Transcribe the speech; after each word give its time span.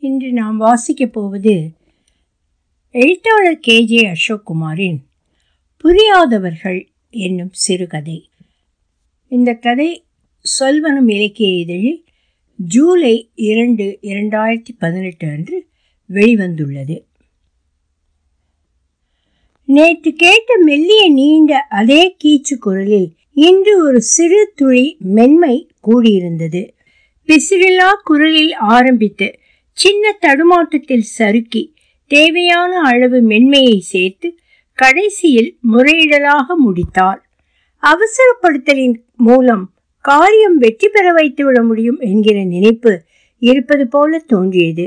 இன்று 0.00 0.32
நாம் 0.32 0.60
வாசிக்கப் 0.60 1.12
போவது 1.12 1.70
எழுத்தாளர் 2.90 3.58
கே. 3.58 3.84
ஜே. 3.84 4.12
அசோக்குமாரின் 4.12 4.96
புரியாதவர்கள் 5.76 6.88
என்னும் 7.10 7.52
சிறுகதை. 7.52 8.30
இந்த 9.28 9.54
கதை 9.54 10.04
சொல்வனம் 10.60 11.10
இலக்கிய 11.10 11.56
இதழில் 11.56 12.04
ஜூலை 12.56 13.30
இரண்டு 13.34 13.98
இரண்டாயிரத்தி 14.02 14.68
பதினெட்டு 14.78 15.28
அன்று 15.28 15.68
வெளிவந்துள்ளது. 16.08 17.04
நேற்று 19.64 20.12
கேட்ட 20.12 20.58
மெல்லிய 20.58 21.10
நீண்ட 21.10 21.58
அதே 21.58 22.16
கீச்சு 22.24 22.56
குரலில் 22.60 23.12
இன்று 23.32 23.84
ஒரு 23.84 24.02
சிறு 24.02 24.52
துளி 24.54 24.96
மென்மை 24.98 25.68
கூடியிருந்தது. 25.88 26.70
பிசிறிலா 27.26 27.88
குரலில் 28.04 28.54
ஆரம்பித்து 28.54 29.39
சின்ன 29.78 30.04
தடுமாற்றத்தில் 30.20 31.06
சறுக்கி 31.18 31.62
தேவையான 32.10 32.72
அளவு 32.80 33.18
மென்மையை 33.22 33.78
சேர்த்து 33.92 34.28
கடைசியில் 34.78 35.50
முறையிடலாக 35.72 36.46
முடித்தார் 36.56 37.20
அவசரப்படுத்தலின் 37.82 38.96
மூலம் 39.16 39.64
காரியம் 40.04 40.56
வெற்றி 40.56 40.88
பெற 40.88 41.06
வைத்துவிட 41.12 41.58
முடியும் 41.62 41.98
என்கிற 42.00 42.38
நினைப்பு 42.44 42.92
இருப்பது 43.42 43.84
போல 43.88 44.18
தோன்றியது. 44.26 44.86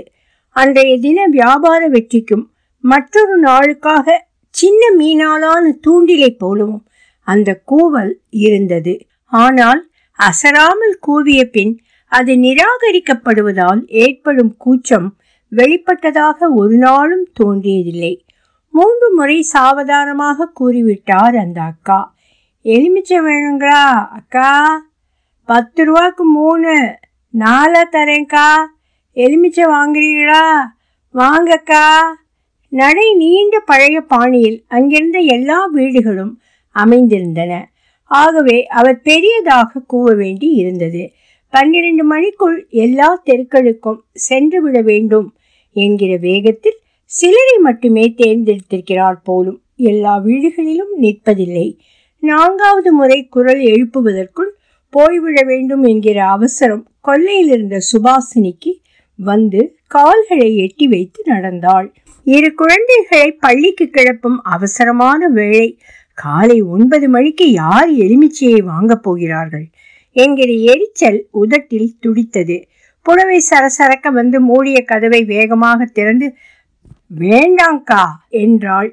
அன்றைய 0.56 0.94
தின 1.00 1.20
வியாபார 1.28 1.82
வெற்றிக்கும் 1.90 2.46
மற்றொரு 2.84 3.36
நாளுக்காக 3.40 4.16
சின்ன 4.56 4.82
மீனாலான 5.00 5.64
தூண்டிலை 5.88 6.32
போலவும் 6.38 6.84
அந்த 7.28 7.50
கூவல் 7.72 8.14
இருந்தது. 8.46 8.94
ஆனால் 9.32 9.82
அசராமல் 10.20 10.96
கூவிய 11.08 11.42
பின் 11.46 11.74
அது 12.14 12.34
நிராகரிக்கப்படுவதால் 12.36 13.82
ஏற்படும் 13.88 14.58
கூச்சம் 14.58 15.08
வெளிப்பட்டதாக 15.52 16.38
ஒரு 16.56 16.76
நாளும் 16.78 17.28
தோன்றியதில்லை. 17.40 18.20
மூன்று 18.70 19.14
முறை 19.14 19.42
சாவதானமாக 19.42 20.48
கூறிவிட்டார் 20.60 21.36
அந்த 21.38 21.62
அக்கா. 21.62 22.00
எலுமிச்சை 22.64 23.20
வேணுங்களா 23.22 23.84
அக்கா? 24.10 24.52
பத்து 25.46 25.86
ரூபாய்க்கு 25.86 26.26
மூணு. 26.26 26.74
நாலா 27.38 27.82
தரேன்க்கா. 27.92 28.50
எலுமிச்சை 29.14 29.66
வாங்குறீங்களா? 29.66 30.46
வாங்கக்கா 31.14 31.88
நடை 32.70 33.14
நீண்ட 33.14 33.60
பழைய 33.60 34.02
பாணியில் 34.02 34.64
அங்கிருந்த 34.68 35.20
எல்லா 35.20 35.66
வீடுகளும் 35.66 36.40
அமைந்திருந்தன. 36.76 37.64
ஆகவே 38.06 38.68
அவர் 38.68 39.02
பெரியதாக 39.02 39.82
கூவ 39.90 40.16
வேண்டி 40.16 40.48
இருந்தது. 40.48 41.04
பன்னிரண்டு 41.54 42.04
மணிக்குள் 42.04 42.56
எல்லா 42.70 43.08
தெருக்களுக்கும் 43.26 44.00
சென்று 44.14 44.60
விட 44.62 44.78
வேண்டும் 44.82 45.28
என்கிற 45.76 46.12
வேகத்தில் 46.18 46.80
சிலரை 47.12 47.58
மட்டுமே 47.58 48.06
தேர்ந்தெடுத்திருக்கிறார் 48.18 49.20
போலும் 49.24 49.60
எல்லா 49.76 50.14
வீடுகளிலும் 50.26 50.94
நிற்பதில்லை. 51.02 51.68
நான்காவது 52.24 52.94
முறை 52.94 53.20
குரல் 53.28 53.62
எழுப்புவதற்குள் 53.64 54.52
போய்விட 54.94 55.40
வேண்டும் 55.44 55.84
என்கிற 55.84 56.18
அவசரம் 56.28 56.84
கொல்லையில் 57.02 57.52
இருந்த 57.52 57.78
சுபாசினிக்கு 57.92 58.74
வந்து 59.20 59.62
கால்களை 59.88 60.50
எட்டி 60.58 60.88
வைத்து 60.88 61.22
நடந்தாள். 61.26 61.88
இரு 62.24 62.50
குழந்தைகளை 62.54 63.32
பள்ளிக்கு 63.32 63.88
கிளப்பும் 63.88 64.40
அவசரமான 64.42 65.28
வேளை 65.28 65.70
காலை 66.18 66.62
ஒன்பது 66.76 67.10
மணிக்கு 67.10 67.46
யார் 67.52 67.90
எலுமிச்சையை 68.04 68.62
வாங்கப் 68.64 69.04
போகிறார்கள்? 69.04 69.68
என்கிற 70.16 70.50
எரிச்சல் 70.72 71.20
உதட்டில் 71.32 71.90
துடித்தது. 72.00 72.58
புடவை 73.06 73.40
சரசரக்க 73.50 74.08
வந்து 74.12 74.38
மூடிய 74.42 74.78
கதவை 74.82 75.22
வேகமாக 75.24 75.86
திறந்து 75.86 76.28
வேண்டாங்க்கா 77.20 78.04
என்றாள். 78.44 78.90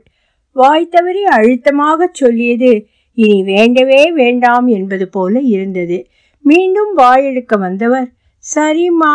வாய் 0.57 0.89
தவறி 0.89 1.23
அழுத்தமாக 1.37 2.09
சொல்லியது 2.13 2.71
இனி 3.19 3.43
வேண்டவே 3.43 4.03
வேண்டாம் 4.13 4.67
என்பது 4.67 5.07
போல 5.09 5.41
இருந்தது. 5.41 5.99
மீண்டும் 6.45 6.93
வாயெடுக்க 6.97 7.55
வந்தவர் 7.59 8.09
சரிம்மா 8.45 9.15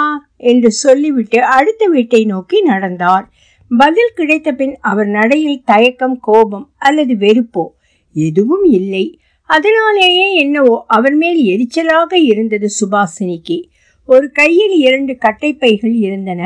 என்று 0.49 0.69
சொல்லிவிட்டு 0.83 1.39
அடுத்த 1.57 1.83
வீட்டை 1.87 2.21
நோக்கி 2.25 2.57
நடந்தார். 2.61 3.25
பதில் 3.71 4.15
கிடைத்த 4.15 4.49
பின் 4.51 4.75
அவர் 4.81 5.07
நடையில் 5.07 5.63
தயக்கம் 5.65 6.17
கோபம் 6.19 6.67
அல்லது 6.77 7.13
வெறுப்போ 7.15 7.63
எதுவும் 8.15 8.65
இல்லை. 8.79 9.05
அதனாலேயே 9.49 10.33
என்னவோ 10.33 10.83
அவர் 10.87 11.15
மேல் 11.15 11.39
எரிச்சலாக 11.45 12.13
இருந்தது 12.13 12.67
சுபாசினிக்கு. 12.79 13.57
ஒரு 14.05 14.31
கையில் 14.31 14.75
இரண்டு 14.77 15.13
கட்டைப்பைகள் 15.13 15.95
இருந்தன. 15.97 16.41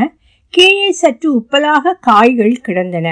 கீழே 0.53 0.91
சற்று 0.91 1.29
உப்பலாக 1.39 1.93
காய்கள் 2.01 2.55
கிடந்தன. 2.61 3.07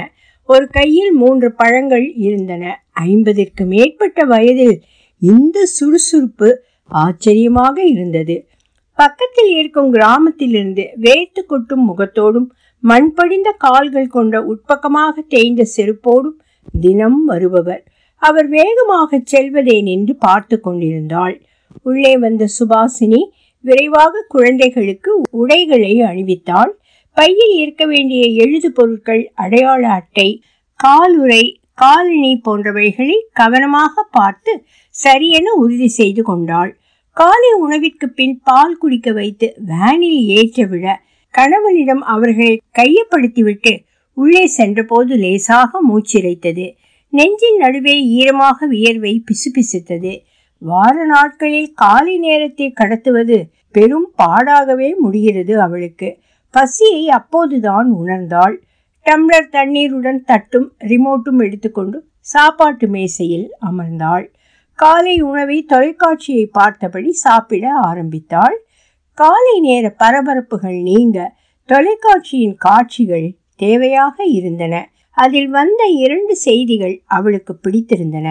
ஒரு 0.49 0.67
கையில் 0.67 1.11
மூன்று 1.11 1.53
பழங்கள் 1.53 2.13
இருந்தன. 2.15 2.83
ஐம்பதிற்கு 2.93 3.65
மேற்பட்ட 3.65 4.23
வயதில் 4.23 4.77
இந்த 5.21 5.65
சுறுசுறுப்பு 5.65 6.49
ஆச்சரியமாக 6.87 7.83
இருந்தது. 7.83 8.47
பக்கத்தில் 8.93 9.51
இருக்கும் 9.57 9.91
கிராமத்திலிருந்து 9.91 10.89
வேர்த்து 11.01 11.41
கொட்டும் 11.47 11.83
முகத்தோடும் 11.89 12.47
மண் 12.79 13.13
படிந்த 13.13 13.55
கால்கள் 13.57 14.07
கொண்ட 14.07 14.41
உட்பக்கமாக 14.41 15.23
தேய்ந்த 15.27 15.65
செருப்போடும் 15.75 16.37
தினம் 16.81 17.25
வருபவர். 17.25 17.83
அவர் 18.21 18.47
வேகமாக 18.49 19.19
செல்வதை 19.23 19.75
நின்று 19.81 20.13
பார்த்து 20.17 20.55
கொண்டிருந்தாள். 20.59 21.35
உள்ளே 21.83 22.13
வந்த 22.17 22.43
சுபாசினி 22.57 23.21
விரைவாக 23.63 24.23
குழந்தைகளுக்கு 24.27 25.11
உடைகளை 25.41 25.93
அணிவித்தாள். 26.01 26.71
பையில் 27.17 27.53
இருக்க 27.61 27.83
வேண்டிய 27.85 28.23
எழுது 28.43 28.69
பொருட்கள் 28.71 29.23
அடையாள 29.35 29.83
அட்டை 29.91 30.27
காலுறை 30.79 31.43
காலணி 31.73 32.33
போன்றவைகளை 32.45 33.17
கவனமாக 33.31 34.03
பார்த்து 34.11 34.51
சரியென 34.95 35.47
உறுதி 35.57 35.89
செய்து 35.99 36.21
கொண்டாள். 36.23 36.71
காலை 37.17 37.51
உணவிற்கு 37.59 38.07
பின் 38.09 38.35
பால் 38.43 38.77
குடிக்க 38.77 39.11
வைத்து 39.11 39.47
வேனில் 39.65 40.21
ஏற்ற 40.37 40.65
விட 40.65 40.85
கணவனிடம் 41.33 42.03
அவர்களை 42.13 42.55
கையப்படுத்திவிட்டு 42.79 43.73
உள்ளே 44.17 44.43
சென்றபோது 44.57 45.15
லேசாக 45.15 45.81
மூச்சிறைத்தது 45.89 46.65
நெஞ்சின் 47.09 47.57
நடுவே 47.57 48.03
ஈரமாக 48.03 48.67
வியர்வை 48.67 49.23
பிசுபிசுத்தது. 49.27 50.23
வார 50.61 51.05
நாட்களில் 51.05 51.73
காலை 51.73 52.17
நேரத்தை 52.17 52.73
கடத்துவது 52.79 53.37
பெரும் 53.71 54.13
பாடாகவே 54.17 54.95
முடிகிறது 54.95 55.61
அவளுக்கு. 55.61 56.19
பசியை 56.51 57.09
அப்போதுதான் 57.09 57.95
உணர்ந்தாள். 57.95 58.55
டம்ளர் 59.05 59.49
தண்ணீருடன் 59.49 60.23
தட்டும் 60.23 60.73
ரிமோட்டும் 60.79 61.41
எடுத்துக்கொண்டு 61.43 62.07
சாப்பாட்டு 62.19 62.87
மேசையில் 62.87 63.55
அமர்ந்தாள். 63.71 64.25
காலை 64.79 65.21
உணவை 65.21 65.65
தொலைக்காட்சியை 65.67 66.45
பார்த்தபடி 66.45 67.11
சாப்பிட 67.11 67.73
ஆரம்பித்தாள். 67.73 68.57
காலை 69.13 69.59
நேர 69.59 69.95
பரபரப்புகள் 69.99 70.81
நீங்க 70.81 71.35
தொலைக்காட்சியின் 71.65 72.55
காட்சிகள் 72.57 73.37
தேவையாக 73.59 74.15
இருந்தன. 74.29 74.75
அதில் 75.17 75.49
வந்த 75.49 75.81
இரண்டு 76.03 76.33
செய்திகள் 76.35 76.95
அவளுக்கு 77.07 77.53
பிடித்திருந்தன. 77.63 78.27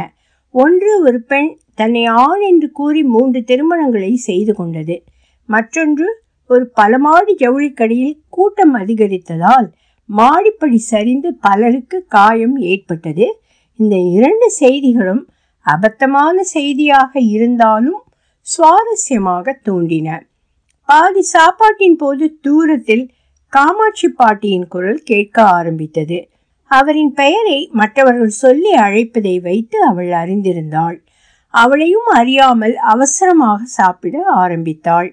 ஒன்று 0.54 0.90
ஒரு 1.00 1.18
பெண் 1.30 1.50
தன்னை 1.74 2.04
ஆண் 2.24 2.42
என்று 2.50 2.68
கூறி 2.72 3.02
மூன்று 3.14 3.40
திருமணங்களை 3.48 4.12
செய்து 4.28 4.52
கொண்டது. 4.54 4.96
மற்றொன்று 5.48 6.06
ஒரு 6.50 6.64
பலமாடி 6.80 7.32
ஜவுளிக்கடையில் 7.42 8.16
கூட்டம் 8.28 8.74
அதிகரித்ததால் 8.74 9.68
மாடிப்படி 10.08 10.78
சரிந்து 10.92 11.30
பலருக்கு 11.34 11.98
காயம் 12.08 12.56
ஏற்பட்டது. 12.72 13.26
இந்த 13.78 13.96
இரண்டு 14.16 14.46
செய்திகளும் 14.50 15.22
அபத்தமான 15.66 16.36
செய்தியாக 16.54 17.12
இருந்தாலும் 17.34 18.00
சுவாரஸ்யமாக 18.46 19.54
தோன்றின. 19.62 20.08
பாதி 20.88 21.22
சாப்பாட்டின் 21.34 21.96
போது 21.96 22.24
தூரத்தில் 22.40 23.04
காமாட்சி 23.52 24.08
பாட்டியின் 24.20 24.68
குரல் 24.68 25.02
கேட்க 25.04 25.36
ஆரம்பித்தது. 25.58 26.18
அவரின் 26.70 27.12
பெயரை 27.12 27.58
மற்றவர்கள் 27.72 28.34
சொல்லி 28.42 28.72
அழைப்பதை 28.74 29.34
வைத்து 29.40 29.78
அவள் 29.84 30.10
அறிந்திருந்தாள். 30.12 30.96
அவளையும் 31.54 32.08
அறியாமல் 32.14 32.74
அவசரமாக 32.76 33.60
சாப்பிட 33.64 34.16
ஆரம்பித்தாள். 34.34 35.10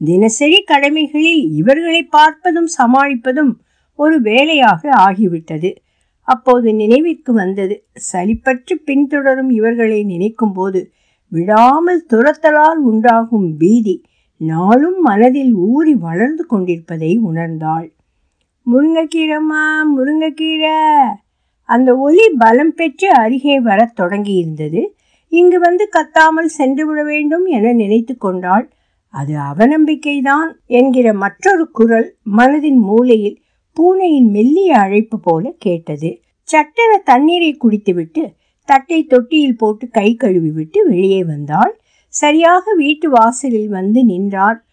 தினசரி 0.00 0.58
கடமைகளில் 0.62 1.44
இவர்களை 1.52 2.02
பார்ப்பதும் 2.16 2.70
சமாளிப்பதும் 2.78 3.52
ஒரு 3.98 4.16
வேலையாக 4.20 4.90
ஆகிவிட்டது. 4.98 5.70
அப்போது 6.28 6.68
நினைவிற்கு 6.74 7.32
வந்தது 7.32 7.74
சலிப்பற்று 8.12 8.74
பின்தொடரும் 8.84 9.50
இவர்களை 9.50 10.00
நினைக்கும் 10.04 10.52
போது 10.52 10.80
விடாமல் 11.32 12.06
துரத்தலால் 12.12 12.80
உண்டாகும் 12.90 13.48
பீதி 13.56 13.96
நாளும் 14.40 14.98
மனதில் 15.00 15.52
ஊறி 15.68 15.94
வளர்ந்து 16.06 16.44
கொண்டிருப்பதை 16.46 17.10
உணர்ந்தாள். 17.28 17.86
முருங்கைக்கீரைம்மா 18.72 19.82
முருங்கைக்கீரை. 19.96 21.04
அந்த 21.62 21.96
ஒலி 21.96 22.28
பலம் 22.38 22.74
பெற்று 22.74 23.10
அருகே 23.10 23.60
வரத் 23.60 24.00
தொடங்கியிருந்தது. 24.00 24.86
இங்கு 25.28 25.58
வந்து 25.58 25.88
கத்தாமல் 25.92 26.44
சென்று 26.44 26.86
விட 26.86 27.02
வேண்டும் 27.02 27.46
என 27.46 27.72
நினைத்து 27.72 28.16
கொண்டாள். 28.16 28.70
அது 29.08 29.34
அவநம்பிக்கைதான் 29.34 30.52
என்கிற 30.66 31.12
மற்றொரு 31.12 31.70
குரல் 31.70 32.14
மனதின் 32.36 32.76
மூலையில் 32.76 33.42
பூனையின் 33.72 34.30
மெல்லிய 34.30 34.78
அழைப்பு 34.78 35.20
போல 35.20 35.52
கேட்டது. 35.58 36.20
சட்டென 36.42 36.98
தண்ணீரை 37.04 37.52
குடித்துவிட்டு 37.52 38.32
தட்டை 38.64 39.04
தொட்டியில் 39.04 39.56
போட்டு 39.56 39.88
கை 39.88 40.14
கழுவி 40.14 40.50
விட்டு 40.50 40.88
வெளியே 40.88 41.24
வந்தாள். 41.24 41.80
சரியாக 42.08 42.74
வீட்டு 42.76 43.10
வாசலில் 43.10 43.68
வந்து 43.68 44.04
நின்றார். 44.04 44.64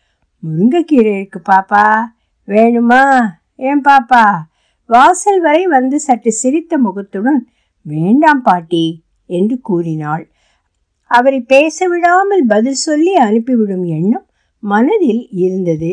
முருங்கைக்கீரை 0.43 1.15
இருக்கு 1.15 1.41
பாப்பா. 1.49 2.05
வேணுமா? 2.47 3.27
ஏன் 3.61 3.81
பாப்பா? 3.89 4.25
வாசல் 4.89 5.39
வரை 5.39 5.63
வந்து 5.67 5.97
சற்று 5.99 6.31
சிரித்த 6.31 6.77
முகத்துடன் 6.77 7.41
வேண்டாம் 7.85 8.41
பாட்டி 8.41 8.85
என்று 9.29 9.55
கூறினாள். 9.61 10.23
அவரை 11.11 11.39
பேச 11.53 11.87
விடாமல் 11.87 12.43
பதில் 12.45 12.79
சொல்லி 12.79 13.13
அனுப்பிவிடும் 13.17 13.85
எண்ணம் 13.87 14.27
மனதில் 14.63 15.23
இருந்தது. 15.43 15.91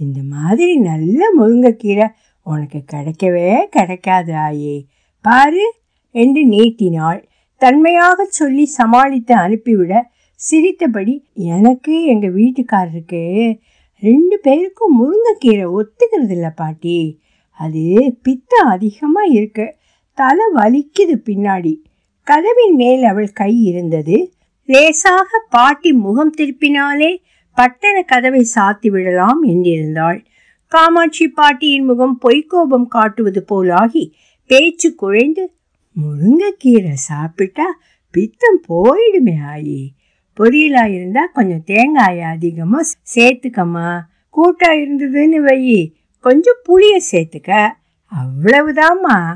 இந்த 0.00 0.20
மாதிரி 0.34 0.72
நல்ல 0.80 1.20
முருங்கைக்கீரை 1.38 2.06
உனக்கு 2.46 2.78
கிடைக்கவே 2.92 3.48
கிடைக்காது 3.70 4.32
ஆயே. 4.46 4.76
பாரு 5.24 5.64
என்று 6.14 6.42
நீட்டினாள். 6.46 7.20
தன்மையாக 7.60 8.24
சொல்லி 8.30 8.64
சமாளித்து 8.78 9.34
அனுப்பிவிட 9.34 9.92
சிரித்தபடி 10.40 11.14
எனக்கு 11.54 11.94
எங்கள் 12.04 12.34
வீட்டுக்காரருக்கு 12.34 13.22
ரெண்டு 14.00 14.38
பேருக்கும் 14.38 14.96
முருங்கைக்கீரை 14.98 15.70
ஒத்துக்கிறது 15.78 16.30
இல்லை 16.30 16.50
பாட்டி. 16.56 17.20
அது 17.50 18.16
பித்தம் 18.22 18.68
அதிகமாக 18.68 19.26
இருக்கு. 19.26 19.76
தலை 20.14 20.44
வலிக்குது 20.54 21.16
பின்னாடி. 21.24 21.76
கதவின் 22.22 22.74
மேல் 22.74 23.02
அவள் 23.02 23.28
கை 23.28 23.62
இருந்தது. 23.62 24.32
லேசாக 24.64 25.46
பாட்டி 25.50 25.92
முகம் 25.92 26.32
திருப்பினாலே 26.38 27.16
பட்டண 27.54 28.02
கதவை 28.02 28.46
சாத்தி 28.54 28.88
விடலாம் 28.88 29.44
என்றிருந்தாள். 29.44 30.24
காமாட்சி 30.66 31.28
பாட்டியின் 31.28 31.84
முகம் 31.84 32.18
பொய்க்கோபம் 32.24 32.86
காட்டுவது 32.86 33.44
போலாகி 33.50 34.12
பேச்சு 34.46 34.94
குழைந்து 34.94 35.52
முருங்கைக்கீரை 35.96 36.92
சாப்பிட்டா 36.92 37.78
பித்தம் 38.10 38.60
போயிடுமே 38.68 39.34
ஆயி. 39.54 39.88
பொரியலா 40.40 40.94
இருந்தா 40.94 41.26
கொஞ்சம் 41.26 41.64
தேங்காய் 41.64 42.20
அதிகமா 42.20 42.80
சேர்த்துக்கம்மா. 43.14 44.00
கூட்டா 44.36 44.68
இருந்ததுன்னு 44.68 45.36
வை. 45.36 45.94
கொஞ்சம் 46.20 46.56
புளிய 46.62 47.00
சேர்த்துக்க. 47.12 47.70
அவ்வளவுதாம்மா. 48.16 49.34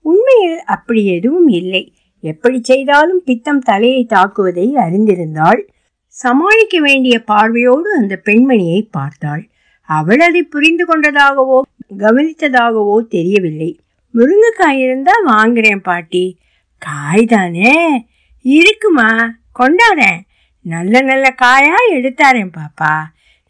உண்மையில் 0.00 0.62
அப்படி 0.62 1.06
எதுவும் 1.06 1.48
இல்லை. 1.48 1.92
எப்படி 2.20 2.58
செய்தாலும் 2.62 3.22
பித்தம் 3.24 3.58
தலையை 3.58 4.06
தாக்குவதை 4.08 4.74
அறிந்திருந்தாள். 4.76 5.60
சமாளிக்க 6.06 6.80
வேண்டிய 6.80 7.24
பார்வையோடு 7.24 7.96
அந்த 7.96 8.20
பெண்மணியை 8.24 8.88
பார்த்தாள். 8.90 9.48
அவள் 9.80 10.20
அதை 10.20 10.42
புரிந்து 10.42 10.84
கொண்டதாகவோ 10.84 11.60
கவனித்ததாகவோ 11.98 13.06
தெரியவில்லை. 13.08 13.80
முருங்கைக்காய் 14.14 14.82
இருந்தா 14.82 15.12
வாங்குறேன் 15.26 15.76
பாட்டி. 15.76 16.38
காய் 16.78 17.24
தானே. 17.24 18.06
இருக்குமா. 18.42 19.34
கொண்டாடேன். 19.58 20.20
நல்ல 20.62 21.00
நல்ல 21.00 21.30
காயாக 21.30 21.94
எடுத்தாரேன் 21.94 22.52
பாப்பா. 22.56 22.94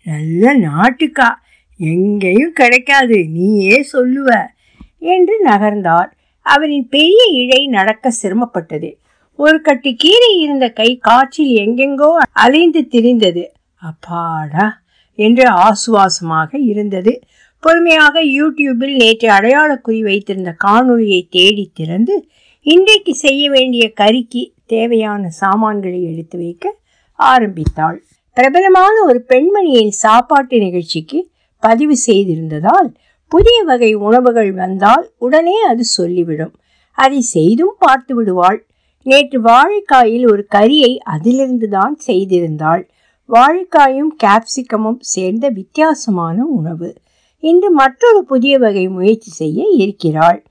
நல்ல 0.04 0.54
நாட்டுக்கா. 0.56 1.28
எங்கேயும் 1.76 2.52
கிடைக்காது. 2.52 3.26
நீயே 3.28 3.86
சொல்லுவ. 3.92 4.46
என்று 4.98 5.44
நகர்ந்தார் 5.44 6.10
அவரின் 6.46 6.88
பெரிய 6.88 7.22
இழை 7.32 7.66
நடக்க 7.66 8.12
சிரமப்பட்டது. 8.22 8.90
ஒரு 9.36 9.60
கட்டி 9.60 9.94
கீரை 9.94 10.38
இருந்த 10.38 10.68
கை 10.70 10.98
காற்றில் 10.98 11.54
எங்கெங்கோ 11.56 12.16
அலைந்து 12.32 12.88
திரிந்தது. 12.90 13.44
அப்பாடா 13.74 14.82
என்று 15.14 15.44
ஆசுவாசமாக 15.50 16.58
இருந்தது. 16.58 17.20
பொறுமையாக 17.60 18.24
யூடியூபில் 18.24 18.94
நேற்று 18.94 19.30
அடையாள 19.30 19.76
குறி 19.76 20.02
வைத்திருந்த 20.02 20.56
காணொளியை 20.64 21.26
தேடி 21.30 21.70
திறந்து 21.74 22.28
இன்றைக்கு 22.62 23.14
செய்ய 23.14 23.50
வேண்டிய 23.50 23.92
கறிக்கு 24.00 24.52
தேவையான 24.66 25.28
சாமான்களை 25.28 26.02
எடுத்து 26.02 26.38
வைக்க 26.38 26.80
ஆரம்பித்தாள். 27.18 27.98
பிரபலமான 28.34 28.94
ஒரு 29.04 29.24
பெண்மணியின் 29.28 29.94
சாப்பாட்டு 30.04 30.58
நிகழ்ச்சிக்கு 30.58 31.30
பதிவு 31.58 31.96
செய்திருந்ததால் 32.06 32.94
புதிய 33.28 33.62
வகை 33.62 33.94
உணவுகள் 33.94 34.52
வந்தால் 34.52 35.12
உடனே 35.18 35.60
அது 35.62 35.84
சொல்லிவிடும். 35.96 36.54
அதை 36.98 37.20
செய்தும் 37.20 37.74
பார்த்து 37.78 38.14
விடுவாள். 38.14 38.66
நேற்று 39.02 39.42
வாழைக்காயில் 39.42 40.26
ஒரு 40.30 40.46
கறியை 40.54 40.96
அதிலிருந்து 40.96 41.68
தான் 41.68 41.98
செய்திருந்தாள். 42.06 42.82
வாழைக்காயும் 43.28 44.12
கேப்சிகமும் 44.24 45.00
சேர்ந்த 45.00 45.48
வித்தியாசமான 45.48 46.44
உணவு. 46.44 46.94
இன்று 47.38 47.70
மற்றொரு 47.70 48.24
புதிய 48.24 48.58
வகை 48.58 48.88
முயற்சி 48.88 49.30
செய்ய 49.30 49.62
இருக்கிறாள். 49.68 50.42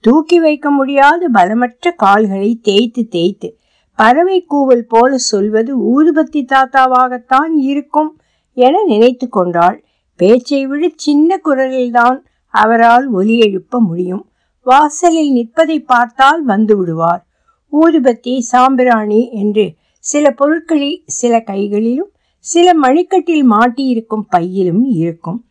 தூக்கி 0.00 0.40
வைக்க 0.40 0.70
முடியாத 0.70 1.28
பலமற்ற 1.34 1.92
கால்களை 1.96 2.58
தேய்த்து 2.62 3.08
தேய்த்து 3.08 3.48
பறவை 3.96 4.46
கூவல் 4.50 4.86
போல 4.88 5.18
சொல்வது 5.18 5.72
ஊதுபத்தி 5.78 6.44
தாத்தாவாகத்தான் 6.44 7.52
இருக்கும் 7.54 8.20
என 8.54 8.84
நினைத்து 8.84 9.28
கொண்டாள். 9.28 9.84
பேச்சை 10.16 10.66
விட 10.66 10.90
சின்ன 10.96 11.40
குரலில்தான் 11.44 12.18
அவரால் 12.46 13.06
ஒலி 13.08 13.38
எழுப்ப 13.38 13.80
முடியும். 13.80 14.26
வாசலில் 14.62 15.32
நிற்பதை 15.32 15.80
பார்த்தால் 15.80 16.42
வந்து 16.44 16.76
விடுவார். 16.76 17.26
ஊதுபத்தி 17.72 18.38
சாம்பிராணி 18.38 19.30
என்று 19.30 19.74
சில 19.98 20.30
பொருட்களில் 20.30 21.02
சில 21.06 21.40
கைகளிலும் 21.40 22.10
சில 22.38 22.74
மணிக்கட்டில் 22.74 23.50
மாட்டியிருக்கும் 23.50 24.24
பையிலும் 24.28 24.84
இருக்கும். 24.84 25.44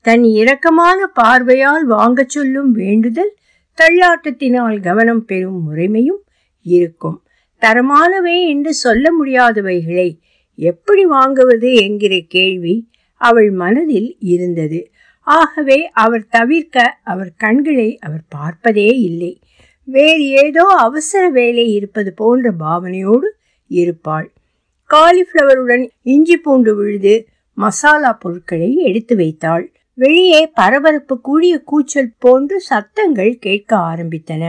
தன் 0.00 0.22
இரக்கமான 0.22 1.04
பார்வையால் 1.14 1.86
வாங்கச் 1.86 2.28
சொல்லும் 2.28 2.72
வேண்டுதல் 2.72 3.34
தள்ளாட்டத்தினால் 3.78 4.82
கவனம் 4.82 5.24
பெறும் 5.24 5.60
முறைமையும் 5.70 6.22
இருக்கும். 6.62 7.22
தரமானவை 7.64 8.48
என்று 8.48 8.72
சொல்ல 8.74 9.04
முடியாதவைகளை 9.18 10.08
எப்படி 10.54 11.06
வாங்குவது 11.06 11.70
என்கிற 11.82 12.14
கேள்வி 12.28 12.74
அவள் 13.20 13.50
மனதில் 13.50 14.16
இருந்தது. 14.20 14.80
ஆகவே 15.26 15.90
அவர் 15.94 16.24
தவிர்க்க 16.26 16.98
அவர் 17.04 17.32
கண்களை 17.36 17.98
அவர் 17.98 18.24
பார்ப்பதே 18.28 18.90
இல்லை. 19.00 19.32
வேறு 19.84 20.24
ஏதோ 20.28 20.64
அவசர 20.78 21.28
வேலை 21.28 21.72
இருப்பது 21.72 22.10
போன்ற 22.14 22.52
பாவனையோடு 22.58 23.28
இருப்பாள். 23.66 24.28
காலிஃப்ளவருடன் 24.90 25.84
இஞ்சி 26.02 26.36
பூண்டு 26.36 26.76
விழுது 26.76 27.14
மசாலா 27.58 28.12
பொருட்களை 28.12 28.76
எடுத்து 28.76 29.16
வைத்தாள். 29.16 29.64
வெளியே 29.98 30.46
பரபரப்பு 30.54 31.20
கூடிய 31.20 31.54
கூச்சல் 31.58 32.12
போன்று 32.18 32.60
சத்தங்கள் 32.60 33.38
கேட்க 33.38 33.76
ஆரம்பித்தன. 33.76 34.44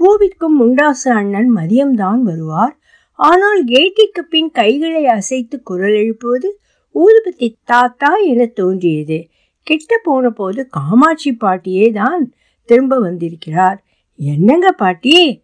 பூவிற்கும் 0.00 0.56
முண்டாசு 0.60 1.08
அண்ணன் 1.08 1.56
மதியம்தான் 1.56 2.20
வருவார். 2.20 2.78
ஆனால் 3.18 3.64
கேட்டிக்கு 3.64 4.22
பின் 4.30 4.50
கைகளை 4.50 5.06
அசைத்து 5.06 5.62
குரல் 5.62 5.94
எழுப்புவது 5.94 6.48
ஊதுபத்தி 6.94 7.54
தாத்தா 7.64 8.16
என 8.16 8.46
தோன்றியது. 8.46 9.28
கிட்ட 9.62 10.00
போன 10.02 10.30
போது 10.30 10.68
காமாட்சி 10.70 11.32
பாட்டியே 11.32 11.92
தான் 11.92 12.32
திரும்ப 12.64 12.98
வந்திருக்கிறார். 12.98 13.78
என்னங்க 14.16 14.72
பாட்டி 14.72 15.42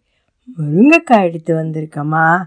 முருங்கைக்காய் 0.57 1.27
எடுத்து 1.27 1.55
வந்திருக்கம்மா. 1.55 2.41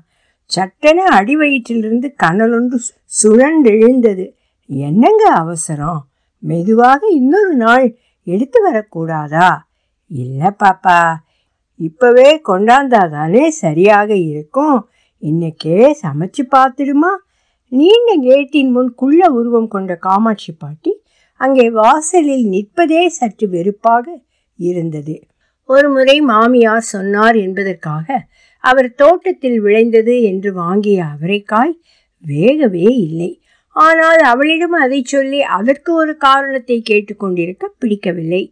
சட்டென 0.45 1.03
அடி 1.03 1.37
வயிற்றிலிருந்து 1.37 2.09
கனலொன்று 2.23 2.79
சுழண்டெழுந்தது 3.23 4.27
என்னங்க 4.67 5.25
அவசரம்? 5.31 6.01
மெதுவாக 6.39 7.07
இன்னொரு 7.11 7.55
நாள் 7.55 7.97
எடுத்து 8.27 8.59
வரக்கூடாதா? 8.71 9.49
இல்லை 10.07 10.51
பாப்பா. 10.65 11.15
இப்பவே 11.81 12.41
கொண்டாந்தாதானே 12.49 13.49
சரியாக 13.49 14.11
இருக்கும். 14.15 14.79
இன்னைக்கே 15.23 15.79
சமைச்சு 16.03 16.43
பார்த்துடுமா? 16.57 17.13
நீண்ட 17.73 18.11
கேட்டின் 18.23 18.71
முன் 18.71 18.91
குள்ள 18.95 19.31
உருவம் 19.31 19.69
கொண்ட 19.69 19.93
காமாட்சி 19.97 20.53
பாட்டி 20.53 20.93
அங்கே 21.41 21.71
வாசலில் 21.71 22.45
நிற்பதே 22.51 23.07
சற்று 23.07 23.47
வெறுப்பாக 23.49 24.07
இருந்தது. 24.59 25.15
ஒரு 25.69 25.89
முறை 25.91 26.21
மாமியார் 26.21 26.91
சொன்னார் 26.95 27.37
என்பதற்காக 27.37 28.07
அவர் 28.65 28.89
தோட்டத்தில் 28.95 29.59
விளைந்தது 29.61 30.15
என்று 30.23 30.53
வாங்கிய 30.53 30.99
அவரைக்காய் 31.05 31.75
வேகவே 32.25 32.87
இல்லை. 33.07 33.31
ஆனால் 33.77 34.21
அவளிடம் 34.23 34.77
அதை 34.85 35.03
சொல்லி 35.05 35.41
அதற்கு 35.59 35.91
ஒரு 35.95 36.17
காரணத்தை 36.17 36.83
கேட்டுக்கொண்டிருக்க 36.91 37.65
பிடிக்கவில்லை. 37.79 38.43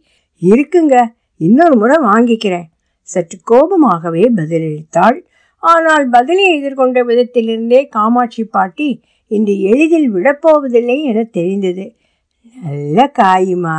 இருக்குங்க 0.41 0.95
இன்னொரு 1.37 1.75
முறை 1.77 1.97
வாங்கிக்கிறேன். 2.11 2.67
சற்று 3.03 3.37
கோபமாகவே 3.51 4.23
பதிலளித்தாள். 4.35 5.17
ஆனால் 5.63 6.05
பதிலை 6.09 6.45
எதிர்கொண்ட 6.59 6.99
விதத்திலிருந்தே 7.09 7.81
காமாட்சி 7.87 8.43
பாட்டி 8.43 8.89
இன்று 9.31 9.53
எளிதில் 9.61 10.09
விடப்போவதில்லை 10.15 10.97
என 11.03 11.19
தெரிந்தது. 11.23 11.85
நல்ல 12.55 13.11
காயுமா 13.19 13.77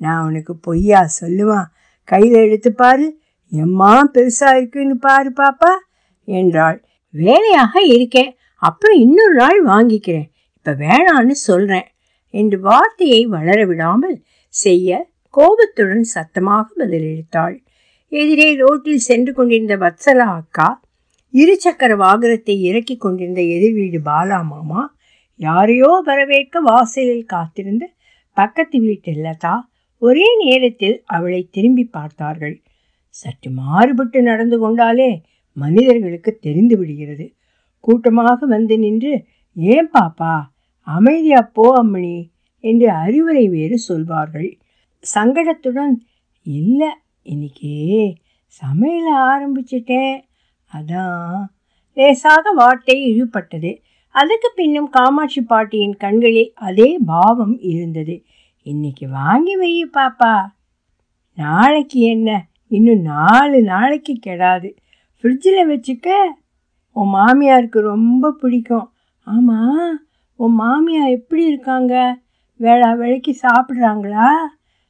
நான் 0.00 0.24
உனக்கு 0.26 0.52
பொய்யா 0.56 1.00
சொல்லுவான் 1.20 1.68
கையில் 2.08 2.36
எடுத்து 2.44 2.70
பாரு. 2.72 3.06
எம்மா 3.52 3.90
பெருசாக 4.14 4.58
இருக்குன்னு 4.58 4.96
பாரு 4.96 5.30
பாப்பா 5.36 5.72
என்றாள். 6.28 6.78
வேலையாக 7.14 7.74
இருக்கேன். 7.94 8.32
அப்புறம் 8.62 8.98
இன்னொரு 8.98 9.34
நாள் 9.34 9.60
வாங்கிக்கிறேன். 9.64 10.28
இப்போ 10.56 10.72
வேணான்னு 10.84 11.34
சொல்கிறேன் 11.48 11.88
என்று 12.34 12.56
வார்த்தையை 12.60 13.20
வளர 13.26 13.58
விடாமல் 13.66 14.16
செய்ய 14.54 15.08
கோபத்துடன் 15.34 16.06
சத்தமாக 16.14 16.66
பதிலளித்தாள். 16.80 17.56
எதிரே 18.14 18.48
ரோட்டில் 18.54 19.04
சென்று 19.06 19.32
கொண்டிருந்த 19.32 19.74
வத்சலா 19.76 20.26
அக்கா 20.40 20.68
இருசக்கர 21.34 21.92
வாகனத்தை 21.96 22.54
இறக்கி 22.60 22.94
கொண்டிருந்த 22.96 23.40
எதிர் 23.54 23.76
வீடு 23.78 23.98
பாலா 24.04 24.38
மாமா 24.42 24.82
யாரையோ 25.40 25.90
வரவேற்க 26.04 26.60
வாசலில் 26.60 27.24
காத்திருந்த 27.24 27.84
பக்கத்து 28.36 28.78
வீட்டு 28.80 29.12
லதா 29.24 29.54
ஒரே 30.02 30.26
நேரத்தில் 30.42 30.96
அவளை 31.06 31.40
திரும்பி 31.50 31.84
பார்த்தார்கள். 31.96 32.56
சற்று 33.16 33.48
மாறுபட்டு 33.52 34.18
நடந்து 34.22 34.56
கொண்டாலே 34.58 35.10
மனிதர்களுக்கு 35.56 36.30
தெரிந்து 36.36 36.74
விடுகிறது. 36.76 37.26
கூட்டமாக 37.84 38.46
வந்து 38.46 38.76
நின்று 38.78 39.12
ஏன் 39.56 39.90
பாப்பா 39.92 40.34
அமைதியா 40.86 41.40
போ 41.56 41.66
அம்மணி 41.82 42.16
என்று 42.64 42.88
அறிவுரை 43.04 43.44
வேறு 43.48 43.76
சொல்வார்கள். 43.78 44.50
சங்கடத்துடன் 45.04 45.94
இல்லை 46.46 46.90
இன்னைக்கு 47.24 47.72
சமையல 48.60 49.08
ஆரம்பிச்சிட்டேன் 49.14 50.22
அதான் 50.74 51.44
லேசாக 51.94 52.50
வார்த்தை 52.50 52.96
இழுபட்டது. 53.12 53.80
அதுக்கு 54.08 54.52
பின்னும் 54.54 54.88
காமாட்சி 54.88 55.42
பாட்டியின் 55.42 55.96
கண்களில் 55.96 56.52
அதே 56.54 56.98
பாவம் 57.06 57.58
இருந்தது. 57.58 58.24
இன்னைக்கு 58.62 59.08
வாங்கி 59.08 59.56
வை 59.56 59.90
பாப்பா. 59.92 60.46
நாளைக்கு 61.36 62.00
என்ன? 62.00 62.46
இன்னும் 62.68 63.00
நாலு 63.00 63.62
நாளைக்கு 63.62 64.18
கெடாது. 64.26 64.76
ஃப்ரிட்ஜில் 65.22 65.64
வச்சுக்க. 65.66 66.08
உன் 66.90 67.14
மாமியாருக்கு 67.14 67.80
ரொம்ப 67.80 68.32
பிடிக்கும். 68.32 68.92
ஆமாம் 69.24 70.06
உன் 70.36 70.54
மாமியார் 70.54 71.08
எப்படி 71.08 71.44
இருக்காங்க? 71.44 72.18
வேளா 72.56 72.92
வேலைக்கு 72.92 73.36
சாப்பிட்றாங்களா? 73.42 74.28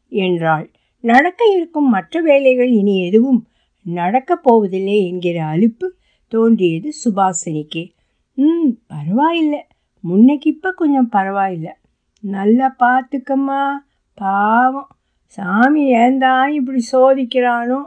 என்றாள். 0.08 0.70
நடக்க 1.04 1.44
இருக்கும் 1.56 1.88
மற்ற 1.88 2.20
வேலைகள் 2.20 2.70
இனி 2.70 2.94
எதுவும் 3.06 3.40
நடக்கப் 3.82 4.42
போவதில்லை 4.42 5.06
என்கிற 5.06 5.44
அலுப்பு 5.44 5.92
தோன்றியது 6.28 6.92
சுபாசினிக்கு. 7.04 7.82
ம் 8.34 8.70
பரவாயில்லை. 8.86 9.62
முன்னைக்கு 10.00 10.50
இப்போ 10.50 10.70
கொஞ்சம் 10.70 11.08
பரவாயில்லை. 11.08 11.72
நல்லா 12.20 12.74
பார்த்துக்கம்மா 12.78 13.72
பாவம். 14.14 14.88
சாமி 15.24 15.94
ஏந்தான் 15.94 16.48
இப்படி 16.48 16.80
சோதிக்கிறானோ? 16.92 17.80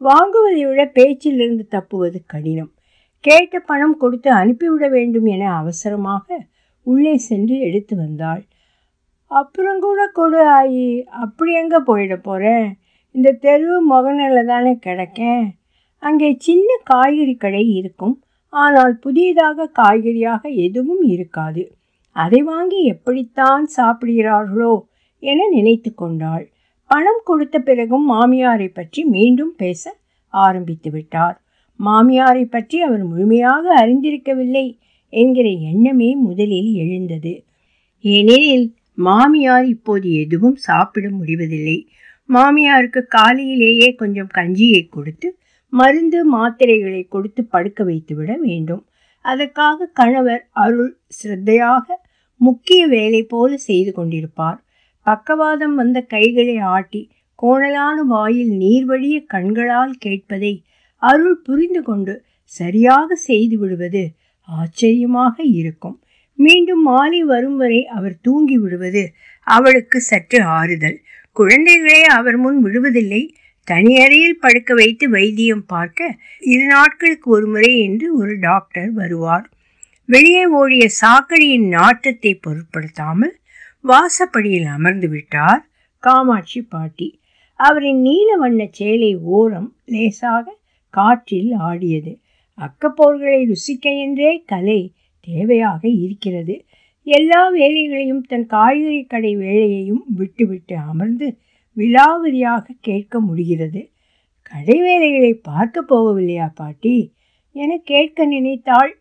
வாங்குவதை 0.00 0.68
விட 0.68 0.84
பேச்சிலிருந்து 0.94 1.66
தப்புவது 1.66 2.22
கடினம். 2.26 2.72
கேட்ட 3.20 3.58
பணம் 3.58 3.96
கொடுத்து 3.96 4.30
அனுப்பிவிட 4.30 4.88
வேண்டும் 4.88 5.26
என 5.26 5.54
அவசரமாக 5.54 6.46
உள்ளே 6.82 7.16
சென்று 7.16 7.58
எடுத்து 7.58 7.96
வந்தாள். 7.96 8.42
அப்புறம் 9.30 9.78
கூட 9.80 10.00
கொடு 10.12 10.40
ஆயி 10.58 10.88
அப்படி 11.24 11.52
எங்கே 11.52 11.78
போயிட 11.88 12.14
போகிறேன் 12.18 12.68
இந்த 13.14 13.28
தெரு 13.44 13.74
முகநில 13.90 14.38
தானே 14.44 14.72
கிடக்கேன். 14.86 15.46
அங்கே 16.02 16.28
சின்ன 16.38 16.68
காய்கறி 16.84 17.34
கடை 17.36 17.62
இருக்கும். 17.78 18.16
ஆனால் 18.52 18.94
புதியதாக 18.98 19.68
காய்கறியாக 19.80 20.42
எதுவும் 20.66 21.04
இருக்காது. 21.14 21.62
அதை 22.16 22.40
வாங்கி 22.42 22.78
எப்படித்தான் 22.84 23.64
சாப்பிடுகிறார்களோ 23.76 24.74
என 25.22 25.48
நினைத்து 25.48 25.90
கொண்டாள். 25.94 26.44
பணம் 26.90 27.22
கொடுத்த 27.24 27.56
பிறகும் 27.58 28.06
மாமியாரை 28.12 28.68
பற்றி 28.68 29.00
மீண்டும் 29.14 29.54
பேச 29.56 29.92
ஆரம்பித்து 30.34 30.90
விட்டார். 30.90 31.36
மாமியாரை 31.80 32.44
பற்றி 32.44 32.76
அவர் 32.80 33.04
முழுமையாக 33.04 33.64
அறிந்திருக்கவில்லை 33.82 34.66
என்கிற 35.12 35.48
எண்ணமே 35.70 36.10
முதலில் 36.26 36.72
எழுந்தது. 36.84 37.34
ஏனெனில் 38.04 38.66
மாமியார் 38.98 39.66
இப்போது 39.66 40.08
எதுவும் 40.14 40.58
சாப்பிட 40.68 41.06
முடிவதில்லை. 41.10 41.78
மாமியாருக்கு 42.28 43.00
காலையிலேயே 43.08 43.88
கொஞ்சம் 43.94 44.30
கஞ்சியை 44.34 44.82
கொடுத்து 44.88 45.28
மருந்து 45.72 46.18
மாத்திரைகளை 46.32 47.02
கொடுத்து 47.08 47.42
படுக்க 47.44 47.84
வைத்துவிட 47.84 48.30
வேண்டும். 48.36 48.82
அதற்காக 49.24 49.88
கணவர் 49.92 50.42
அருள் 50.50 50.92
சிரத்தையாக 51.18 51.86
முக்கிய 52.40 52.86
வேலை 52.86 53.22
போல 53.22 53.50
செய்து 53.56 53.92
கொண்டிருப்பார். 53.92 54.58
பக்கவாதம் 55.06 55.74
வந்த 55.74 55.98
கைகளை 56.14 56.56
ஆட்டி 56.74 57.02
கோணலான 57.38 57.96
வாயில் 58.04 58.52
நீர் 58.52 58.84
வழிய 58.84 59.16
கண்களால் 59.26 59.94
கேட்பதை 60.04 60.52
அருள் 61.02 61.38
புரிந்து 61.42 61.82
கொண்டு 61.82 62.14
சரியாக 62.44 63.14
செய்து 63.14 63.56
விடுவது 63.58 64.04
ஆச்சரியமாக 64.48 65.36
இருக்கும். 65.42 65.96
மீண்டும் 66.38 66.82
மாலை 66.82 67.20
வரும் 67.22 67.56
வரை 67.56 67.80
அவர் 67.86 68.14
தூங்கி 68.22 68.56
விடுவது 68.58 69.02
அவளுக்கு 69.46 70.00
சற்று 70.00 70.38
ஆறுதல். 70.58 70.98
குழந்தைகளை 71.36 72.02
அவர் 72.18 72.36
முன் 72.36 72.58
விடுவதில்லை. 72.64 73.22
தனி 73.68 73.92
அறையில் 73.98 74.40
படுக்க 74.40 74.74
வைத்து 74.74 75.06
வைத்தியம் 75.08 75.64
பார்க்க 75.66 76.14
இரு 76.52 76.66
நாட்களுக்கு 76.66 77.28
ஒரு 77.30 77.46
முறை 77.46 77.72
என்று 77.78 78.08
ஒரு 78.18 78.34
டாக்டர் 78.38 78.90
வருவார். 78.92 79.46
வெளியே 80.08 80.44
ஓடிய 80.58 80.84
சாக்கடையின் 81.00 81.68
நாட்டத்தை 81.68 82.32
பொருட்படுத்தாமல் 82.34 83.34
வாசப்படியில் 83.84 84.68
அமர்ந்து 84.76 85.08
விட்டார் 85.08 85.62
காமாட்சி 86.02 86.60
பாட்டி. 86.62 87.08
அவரின் 87.60 88.00
நீல 88.00 88.28
வண்ண 88.36 88.62
சேலை 88.70 89.10
ஓரம் 89.36 89.68
லேசாக 89.84 90.54
காற்றில் 90.94 91.52
ஆடியது. 91.68 92.12
அக்கப்போர்களை 92.58 93.40
ருசிக்க 93.50 93.86
என்றே 94.04 94.32
கலை 94.46 94.80
தேவையாக 95.28 96.00
இருக்கிறது. 96.00 96.64
எல்லா 97.02 97.48
வேலைகளையும் 97.48 98.22
தன் 98.22 98.46
காய்கறி 98.46 99.04
கடை 99.04 99.36
வேலையையும் 99.36 100.04
விட்டுவிட்டு 100.16 100.76
அமர்ந்து 100.76 101.38
விலாவரியாக 101.76 102.64
கேட்க 102.80 103.20
முடிகிறது. 103.20 103.92
கடை 104.42 104.80
வேலைகளை 104.80 105.34
பார்க்க 105.34 105.84
போகவில்லையா 105.88 106.48
பாட்டி? 106.54 107.14
என 107.52 107.80
கேட்க 107.84 108.26
நினைத்தாள். 108.26 108.98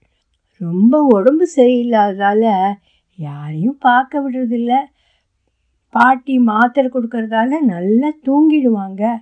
ரொம்ப 0.58 1.02
உடம்பு 1.02 1.48
சரியில்லாததால 1.56 2.74
யாரையும் 3.16 3.78
பார்க்க 3.78 4.32
விடுறதில்ல. 4.32 4.74
பாட்டி 5.90 6.40
மாத்திரை 6.40 6.92
கொடுக்கறதால 6.92 7.60
நல்லா 7.60 8.14
தூங்கிடுவாங்க. 8.26 9.16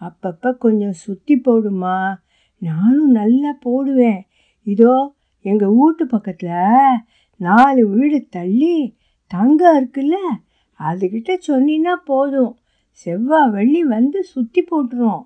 அப்பப்போ 0.00 0.52
கொஞ்சம் 0.58 0.92
சுற்றி 0.92 1.40
போடுமா? 1.44 2.14
நானும் 2.58 3.10
நல்லா 3.10 3.56
போடுவேன். 3.60 4.26
இதோ 4.62 5.15
எங்கள் 5.44 5.74
வீட்டு 5.78 6.06
பக்கத்தில் 6.06 6.98
நாலு 7.40 7.82
வீடு 7.88 8.26
தள்ளி 8.30 8.96
தங்கம் 9.30 9.76
இருக்குல்ல 9.78 10.16
அதுக்கிட்ட 10.80 11.30
சொன்னின்னா 11.48 11.94
போதும். 12.04 12.52
செவ்வாய் 12.90 13.50
வெள்ளி 13.50 13.82
வந்து 13.84 14.22
சுற்றி 14.22 14.62
போட்டுரும். 14.70 15.22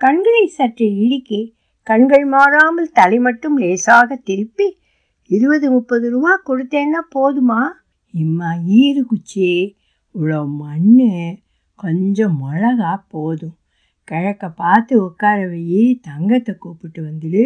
கண்களை 0.00 0.46
சற்று 0.46 0.86
இடுக்கி 0.96 1.40
கண்கள் 1.82 2.24
மாறாமல் 2.24 2.90
தலை 2.92 3.18
மட்டும் 3.18 3.56
லேசாக 3.56 4.16
திருப்பி 4.16 4.66
இருபது 5.30 5.70
முப்பது 5.70 6.06
ரூபா 6.10 6.32
கொடுத்தேன்னா 6.46 7.00
போதுமா? 7.14 7.60
இம்மா 8.14 8.50
ஈரு 8.80 9.02
குச்சி. 9.02 9.76
இவ்வளோ 10.14 10.40
மண் 10.46 10.92
கொஞ்சம் 11.74 12.36
மிளகா 12.42 12.92
போதும். 13.08 13.56
கிழக்க 14.04 14.44
பார்த்து 14.50 14.94
உட்கார 15.04 15.48
வை 15.48 16.00
தங்கத்தை 16.02 16.54
கூப்பிட்டு 16.54 17.02
வந்துடு. 17.02 17.44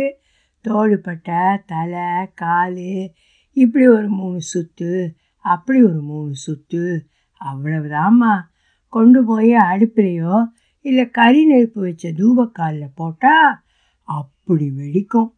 தோடுப்பட்டை 0.69 1.59
தலை 1.67 2.33
கால் 2.35 3.11
இப்படி 3.53 3.89
ஒரு 3.89 4.09
மூணு 4.09 4.39
சுத்து 4.55 5.13
அப்படி 5.39 5.83
ஒரு 5.83 6.03
மூணு 6.03 6.33
சுத்து 6.47 7.01
அவ்வளவுதாம்மா. 7.41 8.41
கொண்டு 8.89 9.25
போய் 9.25 9.53
அடுப்புலையோ 9.55 10.45
இல்லை 10.81 11.11
கறி 11.11 11.47
நெருப்பு 11.47 11.81
வச்ச 11.81 12.13
தூபக்காலில் 12.13 12.95
போட்டால் 12.95 13.57
அப்படி 14.03 14.71
வெடிக்கும். 14.77 15.31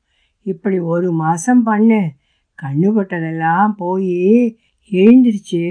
இப்படி 0.43 0.79
ஒரு 0.79 1.13
மாதம் 1.13 1.63
பண்ணு 1.63 2.13
கண்ணுபட்டதெல்லாம் 2.63 3.73
போய் 3.77 4.59
எழுந்திருச்சு 4.91 5.65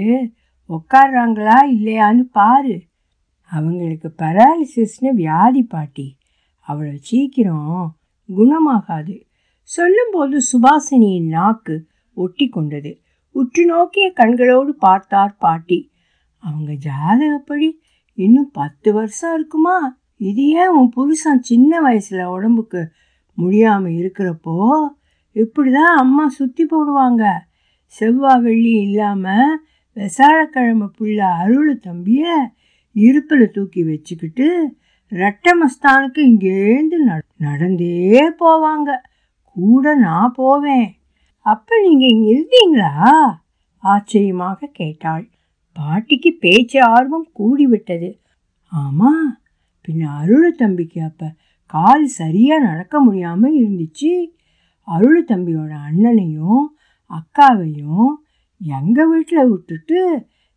உட்காடுறாங்களா 0.68 1.58
இல்லையான்னு 1.74 2.24
பாரு. 2.32 2.82
அவங்களுக்கு 3.42 4.14
பராலிசிஸ்னு 4.18 5.10
வியாதி 5.12 5.62
பாட்டி. 5.62 6.18
அவ்வளோ 6.68 6.94
சீக்கிரம் 6.94 7.96
குணமாகாது. 8.28 9.16
சொல்லும்போது 9.70 10.36
சுபாசினியின் 10.50 11.28
நாக்கு 11.28 11.76
ஒட்டி 12.16 12.46
கொண்டது 12.48 12.92
உற்று 13.34 13.62
நோக்கிய 13.64 14.06
கண்களோடு 14.14 14.72
பார்த்தார் 14.78 15.32
பாட்டி. 15.38 15.78
அவங்க 16.42 16.72
ஜாதகப்படி 16.86 17.68
இன்னும் 18.18 18.50
பத்து 18.52 18.88
வருஷம் 18.92 19.34
இருக்குமா? 19.34 19.78
இது 20.20 20.42
ஏன் 20.60 20.74
உன் 20.78 20.90
புருஷன் 20.90 21.40
சின்ன 21.42 21.80
வயசில் 21.80 22.30
உடம்புக்கு 22.34 22.82
முடியாமல் 23.38 23.96
இருக்கிறப்போ? 24.00 24.58
இப்படி 25.36 25.70
தான் 25.70 25.96
அம்மா 25.96 26.24
சுற்றி 26.28 26.64
போடுவாங்க. 26.64 27.24
செவ்வாய் 27.94 28.42
வெள்ளி 28.42 28.74
இல்லாமல் 28.86 29.58
விசாலக்கிழமை 29.96 30.88
புள்ள 30.98 31.18
அருள் 31.42 31.72
தம்பிய 31.78 32.24
இருப்பில் 32.96 33.52
தூக்கி 33.52 33.82
வச்சுக்கிட்டு 33.84 34.48
ரெட்டமஸ்தானுக்கு 35.12 36.20
இங்கேருந்து 36.30 36.98
நடந்தே 37.36 38.22
போவாங்க. 38.38 38.90
கூட 39.56 39.94
நான் 39.94 40.34
போவேன். 40.36 40.88
அப்ப 41.46 41.78
நீங்க 41.82 42.04
இங்க 42.06 42.26
இருந்தீங்களா? 42.34 42.92
ஆச்சரியமாக 43.84 44.68
கேட்டாள். 44.72 45.24
பாட்டிக்கு 45.76 46.30
பேச்சு 46.40 46.78
ஆர்வம் 46.84 47.26
கூடிவிட்டது. 47.38 48.10
ஆமா 48.72 49.10
பின்ன 49.84 50.02
அருள் 50.20 50.52
தம்பிக்கு 50.52 51.00
அப்ப 51.02 51.32
கால் 51.66 52.06
சரியா 52.06 52.56
நடக்க 52.58 52.94
முடியாம 53.04 53.50
இருந்துச்சு. 53.60 54.12
அருள் 54.88 55.20
தம்பியோட 55.24 55.72
அண்ணனையும் 55.88 56.64
அக்காவையும் 57.10 58.12
எங்கள் 58.60 59.08
வீட்டில் 59.08 59.48
விட்டுட்டு 59.48 60.00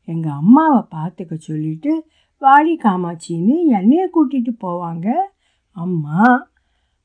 எங்கள் 0.07 0.31
அம்மாவை 0.31 0.81
பார்த்துக்க 0.95 1.33
சொல்லிட்டு 1.39 1.93
வாடி 2.41 2.73
காமாட்சின்னு 2.83 3.55
என்னையை 3.77 4.07
கூட்டிகிட்டு 4.15 4.53
போவாங்க. 4.61 5.07
அம்மா 5.77 6.21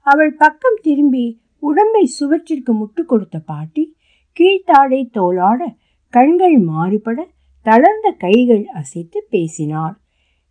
அவள் 0.06 0.32
பக்கம் 0.34 0.78
திரும்பி 0.82 1.26
உடம்பை 1.62 2.04
சுவற்றிற்கு 2.04 2.74
முட்டு 2.74 3.04
கொடுத்த 3.04 3.38
பாட்டி 3.38 3.96
கீழ்த்தாடை 4.40 5.10
தோலாட 5.12 5.76
கண்கள் 6.08 6.58
மாறுபட 6.58 7.28
தளர்ந்த 7.62 8.10
கைகள் 8.18 8.66
அசைத்து 8.66 9.26
பேசினார் 9.30 9.98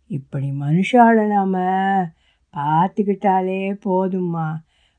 இப்படி 0.06 0.50
மனுஷால 0.50 1.26
நாம 1.26 1.58
பார்த்துக்கிட்டாலே 2.56 3.78
போதும்மா. 3.84 4.52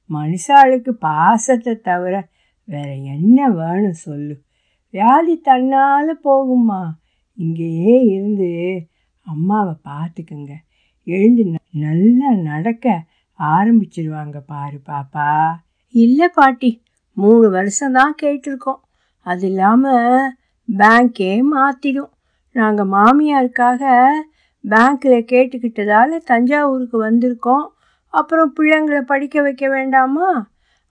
மனுஷாளுக்கு 0.10 0.90
பாசத்தை 0.90 1.76
தவிர 1.76 2.30
வேற 2.64 2.96
என்ன 2.96 3.50
வேணும் 3.50 3.94
சொல்லு. 3.94 4.42
வியாதி 4.90 5.42
தன்னால 5.46 6.14
போகும்மா. 6.24 6.90
இங்கேயே 7.34 8.00
இருந்து 8.00 8.88
அம்மாவை 9.22 9.74
பார்த்துக்குங்க. 9.86 10.52
எழுந்து 11.04 11.44
ந- 11.44 11.56
நல்லா 11.72 12.30
நடக்க 12.30 13.04
ஆரம்பிச்சிருவாங்க 13.40 14.40
பாரு 14.40 14.82
பாப்பா. 14.86 15.56
இல்லை 15.94 16.28
பாட்டி 16.28 16.72
மூணு 17.18 17.48
வருஷம் 17.50 17.92
தான் 17.92 18.16
கேட்டிருக்கோம். 18.22 18.82
அது 19.26 19.46
இல்லாமல் 19.48 20.32
பேங்க்கே 20.70 21.34
மாற்றிடும் 21.52 22.12
நாங்கள் 22.56 22.90
மாமியாருக்காக 22.96 23.84
பேங்க்கில் 24.64 25.30
கேட்டுக்கிட்டதால் 25.32 26.14
தஞ்சாவூருக்கு 26.26 26.98
வந்திருக்கோம். 27.08 27.66
அப்புறம் 28.14 28.52
பிள்ளைங்களை 28.60 29.02
படிக்க 29.02 29.42
வைக்க 29.42 29.66
வேண்டாமா? 29.70 30.30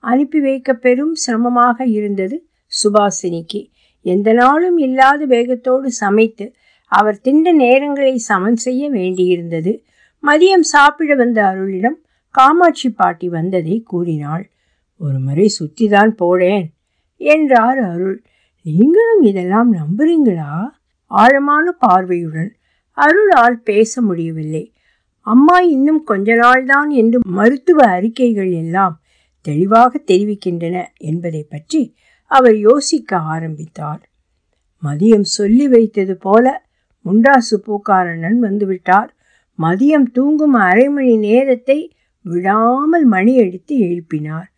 அனுப்பி 0.05 0.41
வைக்க 0.41 0.71
பெரும் 0.75 1.15
சிரமமாக 1.15 1.87
இருந்தது 1.87 2.37
சுபாசினிக்கு. 2.73 3.61
எந்த 4.07 4.29
நாளும் 4.33 4.79
இல்லாத 4.79 5.25
வேகத்தோடு 5.27 5.89
சமைத்து 5.93 6.47
அவர் 6.93 7.19
தின்ற 7.21 7.49
நேரங்களை 7.55 8.15
சமன் 8.29 8.57
செய்ய 8.57 8.83
வேண்டியிருந்தது. 8.91 9.73
மதியம் 10.25 10.67
சாப்பிட 10.73 11.15
வந்த 11.15 11.39
அருளிடம் 11.51 11.99
காமாட்சி 12.35 12.89
பாட்டி 12.91 13.29
வந்ததை 13.29 13.77
கூறினாள். 13.83 14.45
ஒரு 15.03 15.19
முறை 15.19 15.47
சுற்றி 15.49 15.89
தான் 15.89 16.13
போடேன் 16.15 16.67
என்றார் 17.21 17.81
அருள். 17.83 18.19
நீங்களும் 18.67 19.23
இதெல்லாம் 19.23 19.71
நம்புறீங்களா? 19.75 20.53
ஆழமான 21.11 21.65
பார்வையுடன் 21.79 22.51
அருளால் 22.99 23.59
பேச 23.61 24.03
முடியவில்லை. 24.03 24.65
அம்மா 25.27 25.57
இன்னும் 25.61 26.03
கொஞ்ச 26.05 26.35
நாள்தான் 26.35 26.91
என்று 26.91 27.19
மருத்துவ 27.31 27.79
அறிக்கைகள் 27.89 28.53
எல்லாம் 28.53 28.97
தெளிவாக 29.47 30.01
தெரிவிக்கின்றன 30.07 30.77
என்பதை 30.97 31.43
பற்றி 31.45 31.83
அவர் 32.31 32.57
யோசிக்க 32.59 33.19
ஆரம்பித்தார். 33.19 34.03
மதியம் 34.83 35.27
சொல்லி 35.31 35.67
வைத்தது 35.69 36.15
போல 36.17 36.47
முண்டாசு 37.05 37.57
பூக்காரண்ணன் 37.67 38.39
வந்துவிட்டார். 38.39 39.11
மதியம் 39.59 40.07
தூங்கும் 40.13 40.57
அரை 40.61 40.87
மணி 40.89 41.15
நேரத்தை 41.17 41.79
விடாமல் 42.25 43.05
மணி 43.05 43.33
அடித்து 43.41 43.75
எழுப்பினார். 43.79 44.49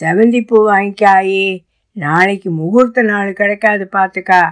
செவந்தி 0.00 0.40
பூ 0.46 0.58
வாங்கிக்காயே. 0.68 1.46
நாளைக்கு 1.96 2.50
முகூர்த்த 2.50 3.02
நாள் 3.02 3.30
கிடைக்காது 3.32 3.84
பார்த்துக்கா 3.92 4.42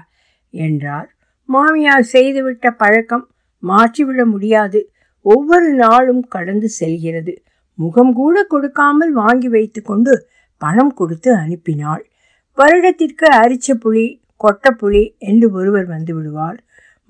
என்றார். 0.54 1.08
மாமியார் 1.48 2.06
செய்துவிட்ட 2.12 2.66
பழக்கம் 2.70 3.24
மாற்றிவிட 3.62 4.24
முடியாது. 4.24 4.80
ஒவ்வொரு 5.26 5.70
நாளும் 5.74 6.22
கடந்து 6.28 6.68
செல்கிறது. 6.68 7.32
முகம் 7.78 8.12
கூட 8.12 8.36
கொடுக்காமல் 8.44 9.12
வாங்கி 9.12 9.48
வைத்துக்கொண்டு 9.48 10.12
பணம் 10.62 10.94
கொடுத்து 10.94 11.30
அனுப்பினாள். 11.36 12.02
வருடத்திற்கு 12.58 13.26
அரிச்ச 13.42 13.74
புளி 13.84 14.06
கொட்டப்புளி 14.44 15.02
என்று 15.18 15.46
ஒருவர் 15.52 15.86
வந்து 15.86 16.12
விடுவார். 16.14 16.58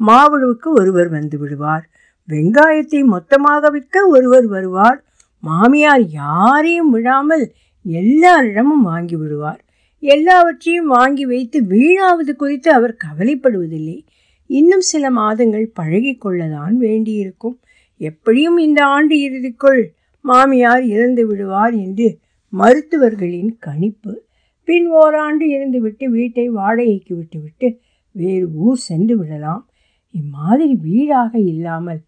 மாவுழுவுக்கு 0.00 0.68
ஒருவர் 0.80 1.08
வந்து 1.08 1.36
விடுவார். 1.38 1.84
வெங்காயத்தை 2.28 3.00
மொத்தமாக 3.04 3.70
விற்க 3.70 4.06
ஒருவர் 4.06 4.46
வருவார். 4.46 4.98
மாமியார் 5.42 6.04
யாரையும் 6.12 6.90
விடாமல் 6.90 7.44
எல்லாரிடமும் 7.84 8.82
வாங்கி 8.82 9.16
விடுவார். 9.16 9.60
எல்லாவற்றையும் 10.00 10.86
வாங்கி 10.86 11.24
வைத்து 11.26 11.62
வீணாவது 11.62 12.32
குறித்து 12.32 12.72
அவர் 12.72 12.96
கவலைப்படுவதில்லை. 13.04 13.98
இன்னும் 14.46 14.80
சில 14.80 15.10
மாதங்கள் 15.10 15.70
பழகி 15.74 16.14
கொள்ளதான் 16.14 16.76
வேண்டியிருக்கும். 16.76 17.60
எப்படியும் 17.96 18.58
இந்த 18.58 18.84
ஆண்டு 18.84 19.16
இறுதிக்குள் 19.16 19.82
மாமியார் 20.20 20.84
இறந்து 20.84 21.26
விடுவார் 21.26 21.74
என்று 21.74 22.18
மருத்துவர்களின் 22.48 23.56
கணிப்பு. 23.58 24.24
பின் 24.64 24.88
ஓராண்டு 24.90 25.46
இருந்துவிட்டு 25.46 26.04
வீட்டை 26.04 26.48
வாடகைக்கு 26.48 27.16
விட்டுவிட்டு 27.16 27.80
வேறு 28.12 28.52
ஊர் 28.52 28.76
சென்று 28.76 29.18
விடலாம். 29.18 29.70
இம்மாதிரி 30.10 30.74
வீடாக 30.74 31.38
இல்லாமல் 31.38 32.00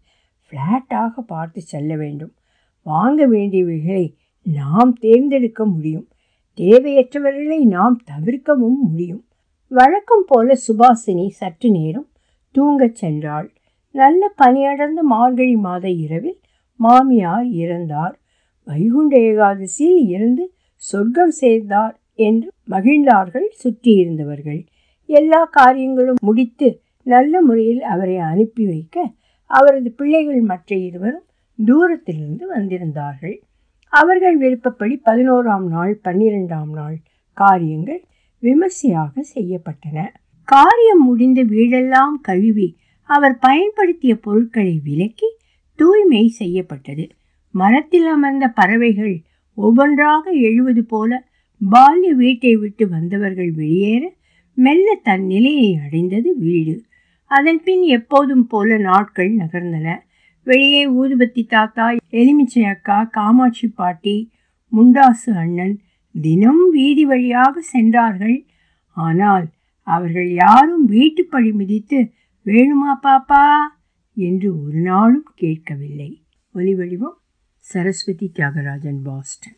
ஃப்ளாட்டாக 0.43 1.19
பார்த்து 1.27 1.61
செல்ல 1.61 1.95
வேண்டும். 1.95 2.33
வாங்க 2.81 3.27
வேண்டியவைகளை 3.27 4.15
நாம் 4.45 4.93
தேர்ந்தெடுக்க 4.93 5.65
முடியும். 5.65 6.07
தேவையற்றவர்களை 6.57 7.59
நாம் 7.65 8.01
தவிர்க்கவும் 8.03 8.79
முடியும். 8.81 9.25
வழக்கம் 9.67 10.23
போல 10.27 10.57
சுபாசினி 10.67 11.27
சற்று 11.27 11.71
நேரம் 11.71 12.07
தூங்கச் 12.55 12.95
சென்றாள். 13.01 13.47
நல்ல 13.91 14.33
பனியடர்ந்த 14.41 15.01
மார்கழி 15.01 15.55
மாத 15.55 15.89
இரவில் 15.89 16.39
மாமியார் 16.75 17.45
இறந்தார். 17.45 18.13
வைகுண்ட 18.65 19.17
ஏகாதசியில் 19.17 20.07
இருந்து 20.07 20.53
சொர்க்கம் 20.75 21.31
சேர்ந்தார் 21.31 21.99
என்று 22.13 22.51
மகிழ்ந்தார்கள் 22.69 23.47
சுற்றியிருந்தவர்கள். 23.63 24.65
எல்லா 25.05 25.43
காரியங்களும் 25.43 26.15
முடித்து 26.21 26.81
நல்ல 27.03 27.41
முறையில் 27.41 27.81
அவரை 27.81 28.17
அனுப்பி 28.17 28.65
வைக்க 28.65 29.11
அவரது 29.45 29.91
பிள்ளைகள் 29.91 30.41
மற்ற 30.41 30.75
இருவரும் 30.75 31.25
தூரத்திலிருந்து 31.65 32.55
வந்திருந்தார்கள். 32.55 33.35
அவர்கள் 33.93 34.37
விருப்பப்படி 34.37 34.95
பதினோராம் 35.05 35.65
நாள் 35.67 35.93
பன்னிரெண்டாம் 36.03 36.71
நாள் 36.73 36.97
காரியங்கள் 37.37 38.01
விமர்சையாக 38.43 39.23
செய்யப்பட்டன. 39.35 39.97
காரியம் 40.47 41.03
முடிந்து 41.03 41.41
வீடெல்லாம் 41.43 42.15
கழுவி 42.21 42.69
அவர் 43.09 43.35
பயன்படுத்திய 43.37 44.13
பொருட்களை 44.15 44.75
விலக்கி 44.83 45.29
தூய்மை 45.79 46.23
செய்யப்பட்டது. 46.39 47.05
மரத்தில் 47.53 48.07
அமர்ந்த 48.07 48.45
பறவைகள் 48.47 49.15
ஒவ்வொன்றாக 49.57 50.25
எழுவது 50.47 50.83
போல 50.85 51.11
பால்ய 51.61 52.09
வீட்டை 52.13 52.53
விட்டு 52.55 52.85
வந்தவர்கள் 52.89 53.51
வெளியேற 53.51 54.03
மெல்ல 54.57 54.87
தன் 55.03 55.25
நிலையை 55.25 55.69
அடைந்தது 55.85 56.29
வீடு. 56.37 56.75
அதன் 57.31 57.61
பின் 57.63 57.83
எப்போதும் 57.97 58.47
போல 58.47 58.77
நாட்கள் 58.77 59.31
நகர்ந்தன. 59.35 59.87
வெளியே 60.43 60.91
ஊதுபத்தி 60.91 61.47
தாத்தா 61.47 61.91
எலுமிச்சை 62.11 62.63
அக்கா 62.63 63.03
காமாட்சி 63.03 63.67
பாட்டி 63.67 64.31
முண்டாசு 64.71 65.31
அண்ணன் 65.35 65.81
தினம் 66.21 66.69
வீதி 66.71 67.05
வழியாக 67.05 67.61
சென்றார்கள். 67.61 68.45
ஆனால் 68.97 69.47
அவர்கள் 69.87 70.33
யாரும் 70.33 70.89
வீட்டுப்படி 70.89 71.51
மிதித்து 71.53 72.11
வேணுமா 72.45 72.93
பாப்பா? 73.03 73.45
என்று 74.17 74.63
ஒரு 74.63 74.79
நாளும் 74.79 75.31
கேட்கவில்லை. 75.35 76.23
ஒலி 76.55 76.75
வடிவம் 76.75 77.17
சரஸ்வதி 77.57 78.31
தியாகராஜன் 78.35 79.01
பாஸ்டன். 79.03 79.57